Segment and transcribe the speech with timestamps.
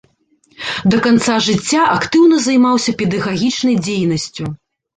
[0.93, 4.53] Да канца жыцця актыўна займаўся педагагічнай дзейнасцю.